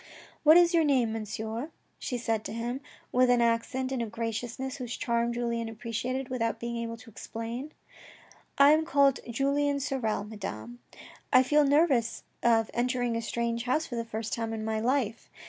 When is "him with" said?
2.53-3.29